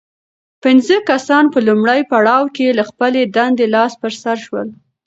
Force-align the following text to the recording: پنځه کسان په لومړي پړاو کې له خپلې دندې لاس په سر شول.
پنځه 0.63 0.95
کسان 1.09 1.45
په 1.53 1.59
لومړي 1.67 2.01
پړاو 2.11 2.43
کې 2.55 2.67
له 2.77 2.83
خپلې 2.89 3.21
دندې 3.35 3.65
لاس 3.75 3.93
په 4.01 4.07
سر 4.21 4.37
شول. 4.45 4.67